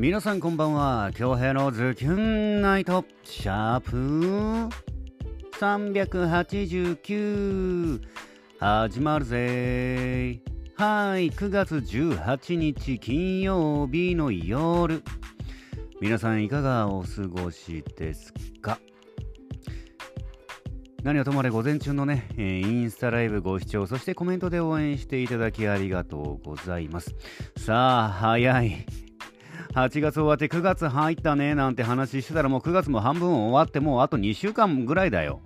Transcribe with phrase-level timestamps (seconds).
[0.00, 1.10] 皆さんこんばんは。
[1.14, 4.70] 京平のズキュンナイトシャープ
[5.60, 8.00] 389
[8.58, 10.40] 始まるぜ。
[10.74, 15.02] はい9月18日金曜日の夜
[16.00, 18.32] 皆さんいかがお過ごしです
[18.62, 18.78] か？
[21.02, 27.14] 何はともあれ午前中のね、えーインスタライブご視聴そしてコメントで応援していただきありがとうございます。
[27.58, 28.86] さあ早い。
[29.74, 35.40] 8月終わって9月入ったねなんて話してたらもう9月も半分終わってもうあと2週間ぐらいだよ。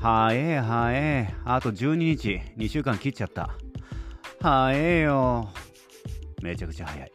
[0.00, 3.50] はえーはえーあと12日2週間切っちゃった。
[4.40, 5.48] はえーよ。
[6.42, 7.12] めちゃくちゃ早い。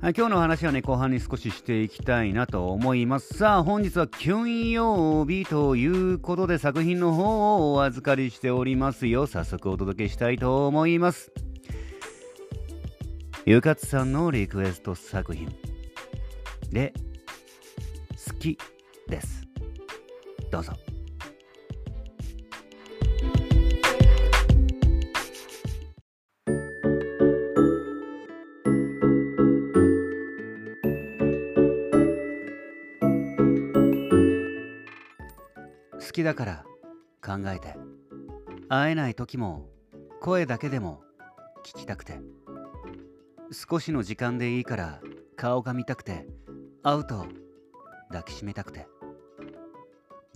[0.00, 11.32] はい、今日の話はね後半に少ししていきたいなと思いますさあ本日は金曜日ということで作品の方をお預かりしておりますよ早速お届けしたいと思います
[13.46, 15.48] ゆかつさんのリクエスト作品。
[16.70, 16.92] で
[18.26, 18.58] 好き
[19.08, 19.42] です。
[20.50, 20.72] どうぞ。
[35.94, 36.64] 好きだから
[37.24, 37.76] 考えて。
[38.68, 39.70] 会えない時も
[40.20, 41.00] 声だけでも
[41.64, 42.20] 聞きたくて。
[43.50, 45.00] 少しの時間でいいから
[45.34, 46.26] 顔が見たくて
[46.82, 47.26] 会うと
[48.08, 48.86] 抱きしめたくて。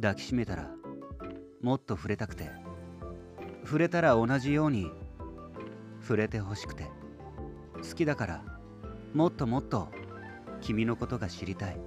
[0.00, 0.70] 抱きしめたら
[1.60, 2.50] もっと触れたくて。
[3.64, 4.90] 触れたら同じように
[6.00, 6.90] 触れてほしくて。
[7.82, 8.44] 好きだから
[9.12, 9.88] もっともっと
[10.62, 11.78] 君のことが知りたい。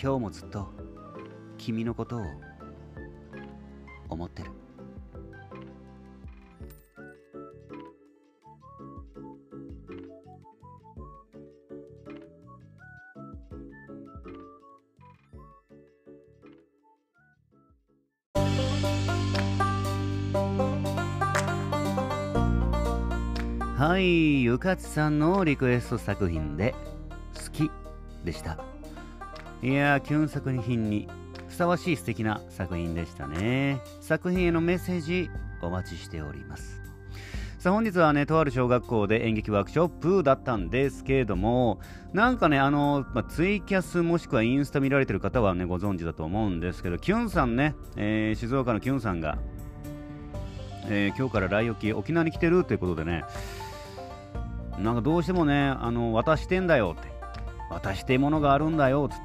[0.00, 0.72] 今日もずっと
[1.56, 2.22] 君のことを
[4.08, 4.52] 思ってる。
[23.78, 26.74] はいゆかつさんのリクエスト作品で
[27.32, 27.70] 「好き」
[28.26, 28.58] でした。
[29.62, 31.06] いやーキュン作品に
[31.46, 33.80] ふさわしい素敵な作品でしたね。
[34.00, 35.30] 作品へのメッセージ
[35.62, 36.82] お待ちしております。
[37.60, 41.78] さあ本日はねとある小学校で演劇ワークショップだったんですけれども
[42.12, 49.38] なんかねあの、まあ、ツイキャスもしくはインスタ見られてる方はねご存知だと思うんですけどキュンさんね、えー静岡のキュンさんが、
[50.88, 53.22] えー今日から来沖沖縄に来てるということでね
[54.82, 57.18] なんかどうしてもねあの渡してんだよって。
[57.70, 59.22] 渡してものがあるんだよっつっ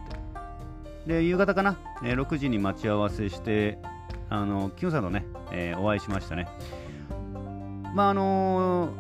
[1.05, 1.13] て。
[1.15, 3.77] で夕方かな、え6時に待ち合わせして
[4.29, 6.47] あのキュンさんとね、えーお会いしましたね。
[7.93, 8.93] まああの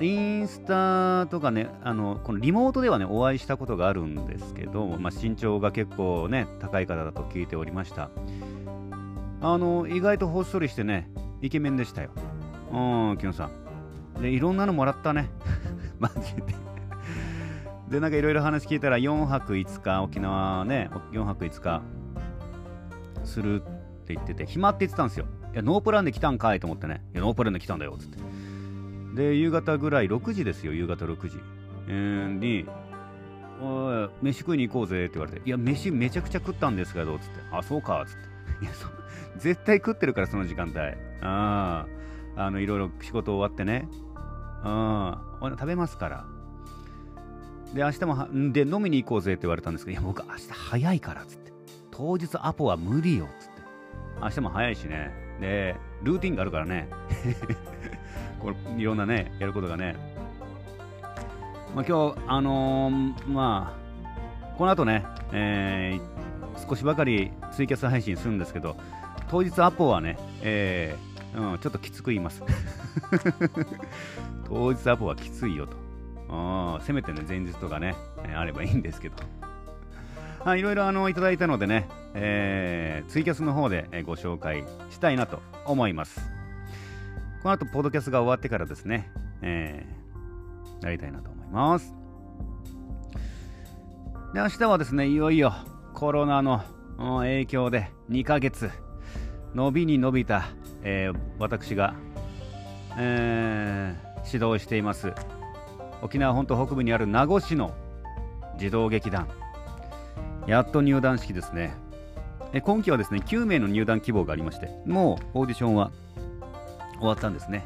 [0.00, 8.10] インスタとかねあのこのリモートではねお会いしたことがあるんですけど、まあ、身長が結構ね高い方だと聞いておりました。
[9.42, 11.08] あの意外とほっそりしてね
[11.42, 12.10] イケメンでしたよ。
[12.72, 13.59] うんキュンさん。
[14.20, 15.30] でいろんなのもらったね。
[15.98, 16.42] マジで。
[17.90, 21.82] でなんかいろいろ話聞いたら4泊5日沖縄ね4泊5日
[23.24, 23.64] するっ
[24.06, 25.26] て言ってて暇って言ってたんですよ。
[25.52, 27.02] いやノープランで来たんかいと思ってね。
[27.12, 28.18] いやノープランで来たんだよっつって。
[29.14, 31.40] で夕方ぐらい6時ですよ夕方6時、
[31.88, 32.64] えーに
[33.60, 37.40] おい飯食いに行こうぜって言われていや飯めちゃくちゃ食ったんですけどつって。
[37.50, 38.14] あそうかつっ
[38.60, 38.64] て。
[38.64, 38.88] いやそ
[39.38, 40.78] 絶対食ってるからその時間帯。
[40.78, 41.86] ああ
[42.36, 43.88] あのいろいろ仕事終わってね。
[44.62, 46.24] ああ食べますから。
[47.74, 51.52] で明日もで飲みに行こうぜって言われたんですけどいや僕明日早いからっつって。
[51.90, 53.62] 当日アポは無理よっつって。
[54.22, 55.12] 明日も早いしね。
[55.40, 56.88] でルーティンがあるからね。
[58.40, 59.96] これいろんなねやることがね。
[61.74, 66.20] まあ今日あのーまあこの後ね、えー
[66.68, 68.76] 少しばかりツイキャス配信するんですけど
[69.30, 72.42] 当日アポはね、えーうん、ちょっときつく言います
[74.48, 75.76] 当日アポはきついよと
[76.28, 77.94] うんせめてね前日とかね、
[78.34, 79.16] あればいいんですけど
[80.44, 86.20] はい、ろいろあのいただいたのでね、えーツイキャスの方でえーご紹介したいなと思います。
[87.42, 89.10] この後、ポッドキャスが終わってからですね、
[89.42, 91.94] えーやりたいなと思います。
[94.32, 95.52] で、明日はですね、いよいよ
[95.92, 96.62] コロナの
[96.96, 98.70] 影響で2ヶ月、
[99.54, 100.48] 伸びに伸びた、
[100.82, 101.94] えー私が、
[102.96, 105.12] えー指導しています、
[106.02, 107.72] 沖縄本島北部にある名護市の
[108.58, 109.28] 児童劇団、
[110.46, 111.74] やっと入団式ですね。
[112.52, 115.90] え今期はですね、9名の入団希望がありまして、もうオーディションは
[116.98, 117.64] 終わったんですね。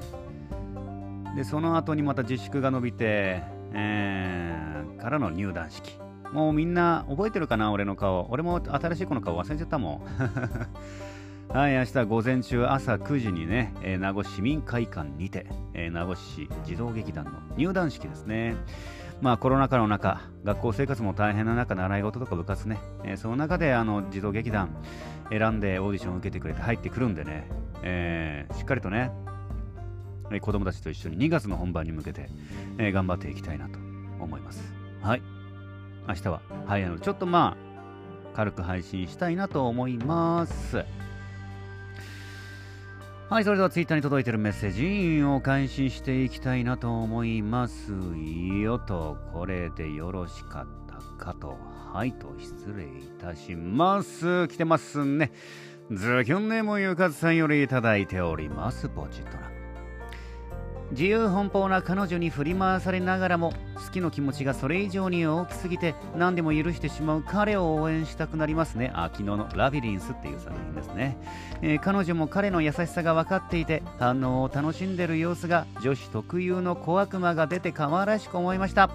[1.36, 3.42] でその後にまた自粛が伸びて、
[3.72, 5.98] えー、からの入団式。
[6.32, 8.30] もうみんな覚えてるかな俺の顔。
[8.30, 10.02] 俺も新しい子の顔忘れちゃったもん。
[11.48, 18.56] はい明日午前中朝9時にね、えー、名護市民会館にて、えー、名護市児童劇団の入団式ですね
[19.20, 24.76] まあコロナ禍の中学校生活も大変な中習い事とか部活ね、えー、その中であの児童劇団
[25.30, 27.48] 選んでオーディションを受けてくれて入ってくるんでね、
[27.82, 29.12] えー、しっかりとね
[30.32, 32.28] え子供たちと一緒に2月の本番に向けて、
[32.78, 33.78] えー、頑張っていきたいなと
[34.20, 34.72] 思います。
[35.02, 35.22] はい。
[36.08, 37.56] 明日は早いあの、ちょっとま
[38.32, 40.84] あ、軽く配信したいなと思います。
[43.30, 47.92] はい、それではツイッターに届いているメッセージを開始していきたいなと思います
[48.62, 51.56] よと、これでよろしかったかと、
[51.92, 54.46] はいと失礼いたします。
[54.48, 55.32] 来てますね。
[55.90, 58.88] ズキュンネームゆかずさんよりいただいております。
[58.88, 59.53] ポチッとな。
[60.94, 68.92] 自由奔放な彼女に振り回されながらも好きの気持ちがそれ以上に大きすぎて何でも許してしまう彼を応援したくなりますね。
[68.94, 71.18] あ昨日の「ラビリンス」っていう作品ですね、
[71.62, 78.88] えー、彼女も彼の優しさが分かっていて反応を楽しんでる様子が女子特有の小悪魔が出て可愛らしく思いました。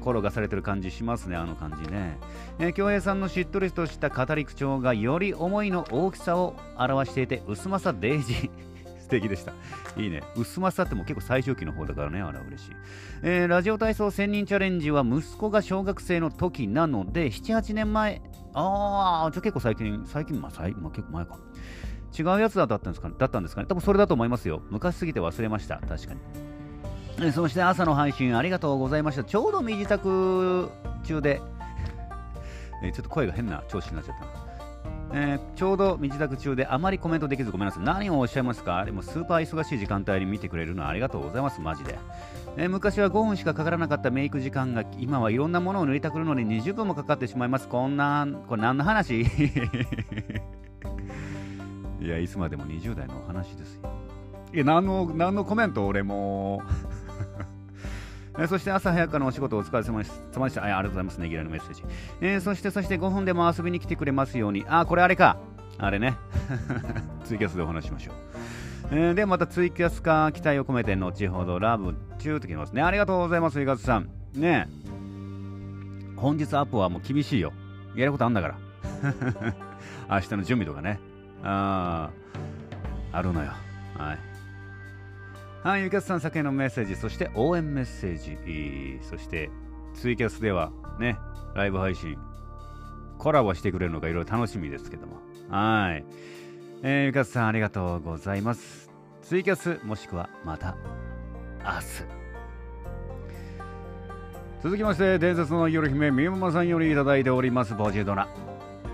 [0.00, 2.16] 転がされてる感じしますねあの感じね。
[2.58, 8.68] えー、さんのしっとりとした語り口調がより思いの大きさを表していて薄まさデイジー。
[9.08, 9.52] 素敵でした。
[9.96, 10.22] いいね。
[10.36, 12.72] 薄まさっても結構最初期の方だからね、あら嬉しい。
[13.22, 18.20] えー、ラジオ体操1000人チャレンジは息子が小学生の時なので、7、8年前、
[18.52, 21.38] ああ、じゃあ結構最近、最近、まあ、最まあ、結構前か。
[22.18, 23.14] 違うやつだったんですかね？
[23.18, 23.66] だったんですかね？
[23.66, 24.62] 多分それだと思いますよ。
[24.70, 25.78] 昔すぎて忘れました。
[25.88, 26.14] 確か
[27.18, 27.32] に。
[27.32, 29.24] そして朝の配信ありがとうございました。
[29.24, 30.70] ちょうど身支度
[31.04, 31.40] 中で、
[32.82, 34.47] え、ちょっと声が変な調子になっちゃった。
[35.10, 37.84] えー、ちょうど身支度中であまりコメントできずごめんなさい。
[37.84, 38.84] 何をおっしゃいますか？
[38.84, 41.98] でもスーパー忙しい時間帯に見てくれるのはありがとうございます、マジで。
[42.56, 47.68] えー、昔は5分しかかからなかったメイク時間が今はいろんなものを塗りたくるのに20分もかかってしまいます。
[47.68, 49.22] こんな、これ何の話？
[52.00, 53.90] いや、いつまでも20代の話ですよ。
[54.52, 55.86] いや、何の、何のコメント？
[55.86, 56.62] 俺も
[58.38, 60.10] えー、そして朝早くからお仕事お疲れ様でし
[60.54, 60.62] た。
[60.62, 61.18] ありがとうございます。
[61.18, 61.82] ねぎらのメッセージ。
[62.20, 64.64] えー、そして、そして5分でも遊びに来てくれますように。
[64.68, 65.36] あ、これあれか。
[65.76, 66.16] あれね。
[67.24, 68.14] ツイキャスでお話しましょう。
[68.92, 72.82] えー、で、またツイキャスか期待を込めて、後ほどラブ中ときますね。
[72.82, 74.08] ありがとうございます、いかずさん。
[74.34, 74.68] ね
[76.16, 77.52] 本日アップはもう厳しいよ。
[77.96, 78.54] やることあんだから。
[80.10, 81.00] 明日の準備とかね。
[81.42, 82.10] あ
[83.12, 83.50] あ、あるのよ。
[83.96, 84.27] はい。
[85.64, 89.50] はい、ゆかさん作へのメッセージ、そして応援メッセージ、そして
[89.92, 90.70] ツイキャスでは
[91.00, 91.18] ね、
[91.54, 92.16] ライブ配信、
[93.18, 95.16] コラボしてくれるのがいろいろ楽しみですけども。
[95.50, 96.04] はい。
[96.82, 98.88] えー、ゆかつさんありがとうございます。
[99.22, 100.76] ツイキャス、もしくはまた
[101.64, 102.18] 明日。
[104.62, 108.28] 続きまして、伝説の夜姫、みももさんよりいただいております、ボジュドラ。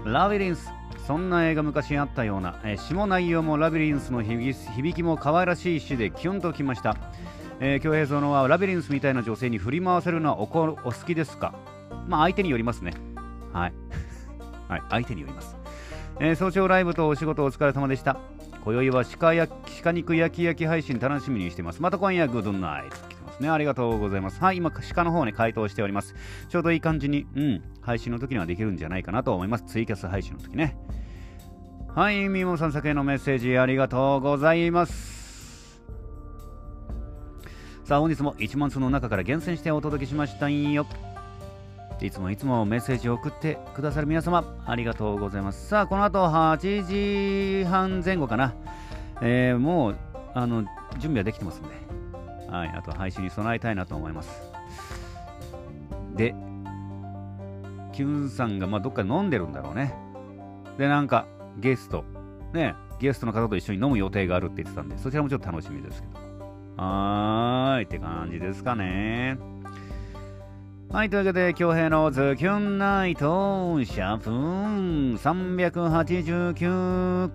[0.06, 0.70] ラビリンス
[1.06, 6.96] そんな映画昔あったような、えー、詩も内容もラビリンスの響きも可愛らしい詩でキュンときました。
[7.60, 11.54] えー、京平園はラビリンスみたいな女性に振り回せるのはおこお好きですか？
[12.08, 12.94] まあ相手によりますね。
[13.52, 13.72] はい。
[14.68, 15.56] はい、相手によります。
[16.20, 18.16] えー、早朝ライブとお仕事お疲れ様でした。
[18.64, 19.46] 今宵は鹿や
[19.82, 21.82] 鹿肉焼き焼き配信楽しみにしています。
[21.82, 23.42] また今夜グッドナイト。
[23.42, 23.50] ね。
[23.50, 24.40] ありがとうございます。
[24.42, 26.14] はい、今、鹿の方に回答しております。
[26.48, 29.64] ちょうどいい感じに、うん、配信の時にはできるんじゃないかなと思います。
[29.64, 30.76] ツイキャス配信の時ね。
[31.94, 35.80] はい、みもさん作へのメッセージありがとうございます。
[37.84, 40.86] さあ、本日も1万通の中から厳選してお届けしましたよ。
[42.00, 45.68] いつもいつもメッセージを送ってくださる皆様、ありがとうございます。
[45.68, 48.56] さあ、この後8時半前後かな。
[49.22, 49.96] えー、もう、
[50.34, 51.68] あの、準備はできてますんで。
[52.50, 54.42] はい、あと配信に備えたいなと思います。
[56.16, 56.34] で、
[57.92, 59.94] キュンさんがまあどっか飲んでるんだろうね。
[60.76, 61.26] で、なんか
[61.58, 62.04] ゲスト、
[62.52, 66.14] ね、ゲストの方と一緒に飲む予定があるって言ってたんで、そちらもちょっと楽しみですけど。
[66.76, 69.38] はーいって感じですかね。
[70.90, 77.30] はい、というわけで、京平のズキュンナイト、シャープー389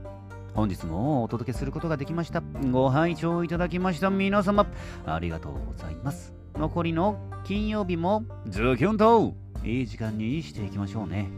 [0.54, 2.42] 本日もお届けすることができました。
[2.72, 4.68] ご拝聴いただきました皆様、
[5.06, 6.34] ありがとうございます。
[6.56, 9.34] 残りの金曜日もズキュンと
[9.64, 11.30] いい時間にしていきましょうね。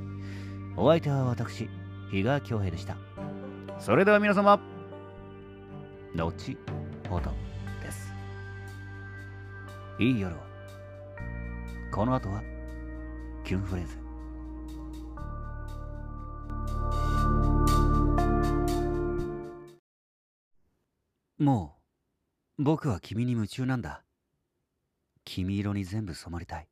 [0.77, 1.69] お相手は私、
[2.12, 2.98] 比嘉恭平でした。
[3.80, 4.60] それでは皆様、
[6.13, 6.58] 後
[7.10, 7.32] ほど
[7.82, 8.13] です。
[9.98, 10.39] いい夜を。
[11.89, 12.44] この後は、
[13.46, 13.98] キュンフレーズ。
[21.39, 21.77] も
[22.60, 24.03] う僕は君に夢中なんだ。
[25.24, 26.68] 君色に全部染まりたい。